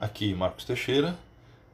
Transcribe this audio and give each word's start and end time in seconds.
Aqui 0.00 0.32
Marcos 0.32 0.64
Teixeira 0.64 1.18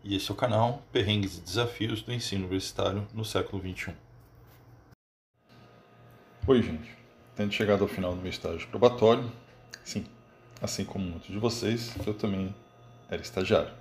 e 0.03 0.17
esse 0.17 0.31
é 0.31 0.33
o 0.33 0.37
canal 0.37 0.83
Perrengues 0.91 1.37
e 1.37 1.43
Desafios 1.43 2.01
do 2.01 2.11
Ensino 2.11 2.45
Universitário 2.45 3.07
no 3.13 3.23
século 3.23 3.61
XXI. 3.61 3.93
Oi, 6.47 6.63
gente. 6.63 6.97
Tendo 7.37 7.53
chegado 7.53 7.83
ao 7.83 7.89
final 7.89 8.15
do 8.15 8.23
meu 8.23 8.31
estágio 8.31 8.67
probatório, 8.69 9.31
sim, 9.85 10.07
assim 10.63 10.87
como 10.87 11.05
muitos 11.05 11.29
de 11.29 11.39
vocês, 11.39 11.95
eu 12.07 12.15
também 12.15 12.55
era 13.11 13.21
estagiário. 13.21 13.75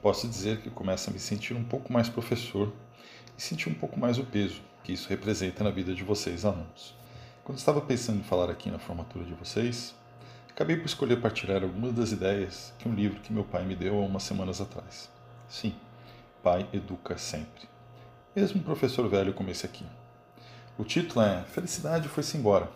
Posso 0.00 0.26
dizer 0.26 0.62
que 0.62 0.70
começo 0.70 1.10
a 1.10 1.12
me 1.12 1.18
sentir 1.18 1.52
um 1.52 1.64
pouco 1.64 1.92
mais 1.92 2.08
professor 2.08 2.72
e 3.36 3.42
sentir 3.42 3.68
um 3.68 3.74
pouco 3.74 4.00
mais 4.00 4.16
o 4.16 4.24
peso 4.24 4.62
que 4.84 4.94
isso 4.94 5.06
representa 5.10 5.62
na 5.62 5.70
vida 5.70 5.92
de 5.92 6.02
vocês, 6.02 6.46
alunos. 6.46 6.94
Quando 7.44 7.58
estava 7.58 7.82
pensando 7.82 8.20
em 8.20 8.24
falar 8.24 8.48
aqui 8.50 8.70
na 8.70 8.78
formatura 8.78 9.26
de 9.26 9.34
vocês, 9.34 9.94
acabei 10.56 10.74
por 10.78 10.86
escolher 10.86 11.20
partilhar 11.20 11.62
algumas 11.62 11.92
das 11.92 12.12
ideias 12.12 12.72
que 12.78 12.88
um 12.88 12.94
livro 12.94 13.20
que 13.20 13.30
meu 13.30 13.44
pai 13.44 13.62
me 13.62 13.76
deu 13.76 13.98
há 13.98 14.06
umas 14.06 14.22
semanas 14.22 14.58
atrás. 14.58 15.10
Sim, 15.46 15.74
pai 16.42 16.66
educa 16.72 17.18
sempre. 17.18 17.68
Mesmo 18.34 18.60
um 18.60 18.64
professor 18.64 19.06
velho 19.06 19.34
como 19.34 19.50
esse 19.50 19.66
aqui. 19.66 19.84
O 20.78 20.82
título 20.82 21.22
é 21.26 21.42
Felicidade 21.42 22.08
Foi-se 22.08 22.38
Embora. 22.38 22.70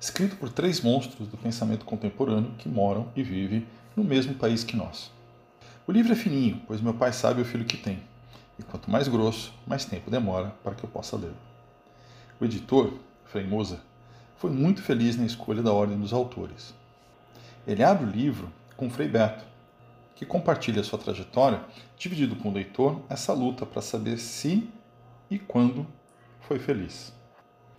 Escrito 0.00 0.34
por 0.34 0.48
três 0.48 0.80
monstros 0.80 1.28
do 1.28 1.36
pensamento 1.36 1.84
contemporâneo 1.84 2.56
que 2.58 2.68
moram 2.68 3.06
e 3.14 3.22
vivem 3.22 3.68
no 3.94 4.02
mesmo 4.02 4.34
país 4.34 4.64
que 4.64 4.76
nós. 4.76 5.12
O 5.86 5.92
livro 5.92 6.12
é 6.12 6.16
fininho, 6.16 6.60
pois 6.66 6.80
meu 6.80 6.94
pai 6.94 7.12
sabe 7.12 7.40
o 7.40 7.44
filho 7.44 7.64
que 7.64 7.76
tem, 7.76 8.02
e 8.58 8.64
quanto 8.64 8.90
mais 8.90 9.06
grosso, 9.06 9.54
mais 9.64 9.84
tempo 9.84 10.10
demora 10.10 10.52
para 10.64 10.74
que 10.74 10.82
eu 10.82 10.90
possa 10.90 11.16
lê-lo. 11.16 11.36
O 12.40 12.44
editor, 12.44 12.92
Frei 13.26 13.46
Moza, 13.46 13.80
foi 14.38 14.50
muito 14.50 14.82
feliz 14.82 15.16
na 15.16 15.24
escolha 15.24 15.62
da 15.62 15.72
ordem 15.72 15.96
dos 15.96 16.12
autores. 16.12 16.79
Ele 17.66 17.82
abre 17.82 18.06
o 18.06 18.10
livro 18.10 18.52
com 18.76 18.88
Frei 18.88 19.08
Beto, 19.08 19.44
que 20.14 20.24
compartilha 20.24 20.82
sua 20.82 20.98
trajetória, 20.98 21.62
dividido 21.96 22.36
com 22.36 22.48
o 22.48 22.52
leitor 22.52 23.02
essa 23.08 23.32
luta 23.32 23.66
para 23.66 23.82
saber 23.82 24.18
se 24.18 24.68
e 25.30 25.38
quando 25.38 25.86
foi 26.40 26.58
feliz. 26.58 27.12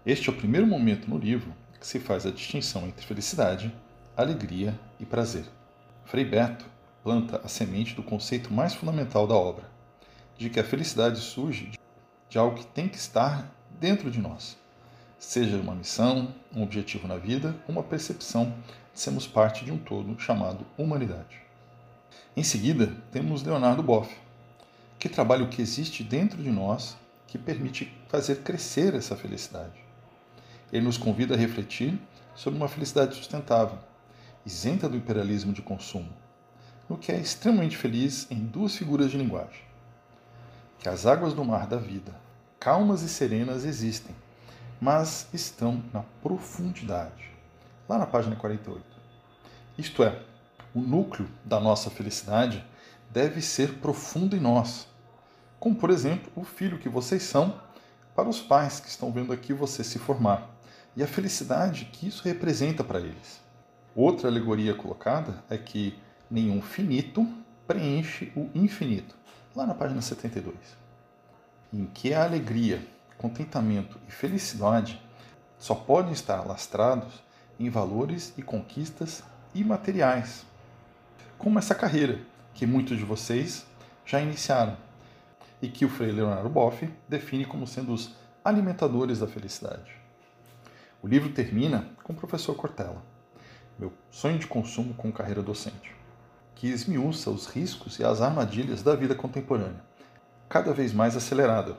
Este 0.06 0.30
é 0.30 0.32
o 0.32 0.36
primeiro 0.36 0.66
momento 0.66 1.10
no 1.10 1.18
livro 1.18 1.54
que 1.80 1.88
se 1.88 2.00
faz 2.00 2.26
a 2.26 2.32
distinção 2.32 2.88
entre 2.88 3.06
felicidade, 3.06 3.73
alegria 4.16 4.80
e 5.00 5.06
prazer. 5.06 5.46
Frei 6.06 6.23
Beto 6.23 6.66
planta 7.04 7.42
a 7.44 7.48
semente 7.48 7.95
do 7.95 8.04
conceito 8.04 8.54
mais 8.54 8.76
fundamental 8.76 9.26
da 9.26 9.34
obra, 9.34 9.70
de 10.38 10.50
que 10.50 10.60
a 10.60 10.64
felicidade 10.64 11.20
surge 11.20 11.72
de 12.30 12.38
algo 12.38 12.58
que 12.58 12.66
tem 12.68 12.88
que 12.88 12.98
estar 12.98 13.52
dentro 13.80 14.12
de 14.12 14.20
nós, 14.20 14.58
seja 15.23 15.58
uma 15.58 15.75
missão, 15.75 16.33
um 16.53 16.64
objetivo 16.64 17.08
na 17.08 17.17
vida, 17.17 17.55
uma 17.67 17.83
percepção 17.83 18.53
de 18.94 19.00
sermos 19.00 19.27
parte 19.27 19.64
de 19.64 19.72
um 19.72 19.77
todo 19.77 20.19
chamado 20.19 20.66
humanidade. 20.77 21.39
Em 22.36 22.44
seguida, 22.44 22.95
temos 23.11 23.44
Leonardo 23.44 23.83
Boff, 23.83 24.14
que 24.97 25.08
trabalha 25.08 25.44
o 25.44 25.49
que 25.49 25.61
existe 25.61 26.03
dentro 26.03 26.42
de 26.42 26.49
nós 26.49 26.97
que 27.27 27.38
permite 27.38 27.94
fazer 28.09 28.38
crescer 28.38 28.95
essa 28.95 29.16
felicidade. 29.16 29.80
Ele 30.73 30.86
nos 30.86 30.97
convida 30.97 31.36
a 31.36 31.38
refletir 31.38 31.99
sobre 32.36 32.58
uma 32.58 32.67
felicidade 32.67 33.16
sustentável, 33.16 33.77
isenta 34.45 34.89
do 34.89 34.97
imperialismo 34.97 35.53
de 35.53 35.61
consumo, 35.61 36.11
no 36.89 36.97
que 36.97 37.11
é 37.11 37.19
extremamente 37.19 37.77
feliz 37.77 38.25
em 38.31 38.39
duas 38.39 38.75
figuras 38.75 39.11
de 39.11 39.17
linguagem 39.17 39.72
que 40.81 40.89
as 40.89 41.05
águas 41.05 41.33
do 41.33 41.45
mar 41.45 41.67
da 41.67 41.77
vida, 41.77 42.11
calmas 42.59 43.03
e 43.03 43.09
serenas, 43.09 43.66
existem, 43.66 44.16
mas 44.82 45.28
estão 45.32 45.84
na 45.94 46.02
profundidade. 46.24 47.32
Lá 47.88 48.00
na 48.00 48.08
página 48.08 48.36
48. 48.36 48.84
Isto 49.78 50.04
é, 50.04 50.20
o 50.73 50.80
núcleo 50.80 51.30
da 51.46 51.60
nossa 51.60 51.92
felicidade 51.92 52.66
deve 53.12 53.42
ser 53.42 53.76
profundo 53.76 54.36
em 54.36 54.40
nós. 54.40 54.88
Como, 55.60 55.76
por 55.76 55.92
exemplo, 55.92 56.32
o 56.36 56.44
filho 56.44 56.80
que 56.80 56.90
vocês 56.90 57.22
são 57.22 57.62
para 58.16 58.28
os 58.28 58.42
pais 58.42 58.80
que 58.80 58.88
estão 58.88 59.11
vendo 59.11 59.32
aqui 59.32 59.54
você 59.54 59.83
se 59.83 60.00
formar 60.00 60.50
e 60.95 61.04
a 61.04 61.08
felicidade 61.08 61.86
que 61.86 62.08
isso 62.08 62.23
representa 62.23 62.84
para 62.84 63.00
eles. 63.00 63.39
Outra 63.95 64.30
alegoria 64.30 64.73
colocada 64.73 65.44
é 65.50 65.58
que 65.58 65.98
nenhum 66.30 66.61
finito 66.61 67.28
preenche 67.67 68.32
o 68.36 68.50
infinito 68.55 69.16
lá 69.55 69.66
na 69.66 69.73
página 69.73 70.02
72, 70.02 70.55
em 71.73 71.86
que 71.86 72.14
a 72.14 72.23
alegria, 72.23 72.86
contentamento 73.21 73.99
e 74.08 74.11
felicidade 74.11 75.02
só 75.58 75.76
podem 75.76 76.11
estar 76.11 76.45
lastrados 76.45 77.23
em 77.59 77.70
valores 77.70 78.33
e 78.37 78.42
conquistas 78.42 79.23
imateriais, 79.54 80.45
como 81.37 81.60
essa 81.60 81.76
carreira 81.76 82.20
que 82.54 82.65
muitos 82.65 82.98
de 82.98 83.05
vocês 83.05 83.65
já 84.05 84.20
iniciaram 84.20 84.76
e 85.61 85.70
que 85.70 85.86
o 85.86 85.89
Frei 85.89 86.11
Leonardo 86.11 86.49
Boff 86.49 86.92
define 87.08 87.45
como 87.45 87.67
sendo 87.67 87.93
os 87.93 88.15
alimentadores 88.43 89.20
da 89.20 89.27
felicidade. 89.27 89.95
O 91.04 91.08
livro 91.08 91.31
termina 91.31 91.89
com 92.04 92.14
o 92.14 92.15
professor 92.15 92.55
Cortella, 92.55 93.04
meu 93.77 93.93
sonho 94.10 94.39
de 94.39 94.48
consumo 94.48 94.95
com 94.95 95.11
carreira 95.11 95.43
docente 95.43 96.02
que 96.61 96.67
esmiuça 96.67 97.31
os 97.31 97.48
riscos 97.48 97.98
e 97.98 98.04
as 98.04 98.21
armadilhas 98.21 98.83
da 98.83 98.95
vida 98.95 99.15
contemporânea, 99.15 99.83
cada 100.48 100.71
vez 100.71 100.93
mais 100.93 101.17
acelerada, 101.17 101.76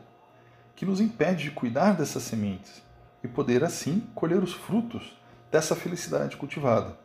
que 0.75 0.87
nos 0.87 1.01
impede 1.01 1.45
de 1.45 1.51
cuidar 1.51 1.93
dessas 1.93 2.23
sementes 2.23 2.83
e 3.23 3.29
poder 3.29 3.63
assim 3.65 4.01
colher 4.15 4.43
os 4.43 4.53
frutos 4.53 5.17
dessa 5.51 5.77
felicidade 5.77 6.37
cultivada, 6.37 6.97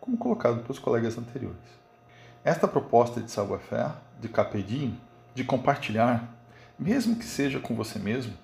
como 0.00 0.16
colocado 0.16 0.62
pelos 0.62 0.78
colegas 0.78 1.16
anteriores. 1.16 1.58
Esta 2.44 2.66
proposta 2.66 3.20
de 3.20 3.30
savoir-faire, 3.30 3.94
de 4.20 4.28
capedinho, 4.28 4.98
de 5.34 5.44
compartilhar, 5.44 6.34
mesmo 6.78 7.16
que 7.16 7.24
seja 7.24 7.60
com 7.60 7.74
você 7.74 7.98
mesmo, 7.98 8.34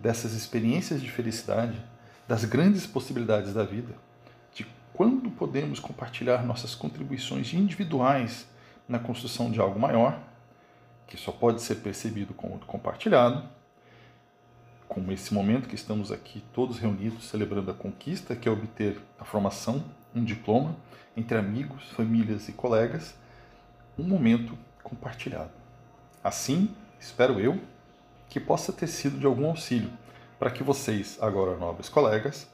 dessas 0.00 0.32
experiências 0.32 1.00
de 1.02 1.10
felicidade, 1.10 1.84
das 2.26 2.44
grandes 2.44 2.86
possibilidades 2.86 3.52
da 3.52 3.64
vida, 3.64 3.94
quando 5.00 5.30
podemos 5.30 5.80
compartilhar 5.80 6.44
nossas 6.44 6.74
contribuições 6.74 7.54
individuais 7.54 8.46
na 8.86 8.98
construção 8.98 9.50
de 9.50 9.58
algo 9.58 9.80
maior, 9.80 10.20
que 11.06 11.16
só 11.16 11.32
pode 11.32 11.62
ser 11.62 11.76
percebido 11.76 12.34
como 12.34 12.58
compartilhado, 12.66 13.48
como 14.90 15.12
esse 15.12 15.32
momento 15.32 15.68
que 15.68 15.76
estamos 15.76 16.10
aqui 16.10 16.42
todos 16.52 16.80
reunidos 16.80 17.28
celebrando 17.28 17.70
a 17.70 17.74
conquista, 17.74 18.34
que 18.34 18.48
é 18.48 18.52
obter 18.52 19.00
a 19.20 19.24
formação, 19.24 19.84
um 20.12 20.24
diploma, 20.24 20.74
entre 21.16 21.38
amigos, 21.38 21.88
famílias 21.92 22.48
e 22.48 22.52
colegas, 22.52 23.14
um 23.96 24.02
momento 24.02 24.58
compartilhado. 24.82 25.52
Assim, 26.24 26.74
espero 26.98 27.38
eu, 27.38 27.60
que 28.28 28.40
possa 28.40 28.72
ter 28.72 28.88
sido 28.88 29.16
de 29.16 29.26
algum 29.26 29.46
auxílio 29.46 29.92
para 30.40 30.50
que 30.50 30.64
vocês, 30.64 31.16
agora 31.20 31.56
nobres 31.56 31.88
colegas, 31.88 32.48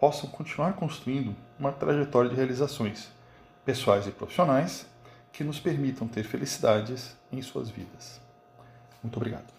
possam 0.00 0.28
continuar 0.28 0.72
construindo 0.72 1.34
uma 1.60 1.70
trajetória 1.70 2.28
de 2.28 2.34
realizações 2.34 3.08
pessoais 3.64 4.04
e 4.04 4.10
profissionais 4.10 4.84
que 5.32 5.44
nos 5.44 5.60
permitam 5.60 6.08
ter 6.08 6.24
felicidades 6.24 7.16
em 7.30 7.40
suas 7.40 7.70
vidas. 7.70 8.20
Muito 9.00 9.16
obrigado. 9.16 9.57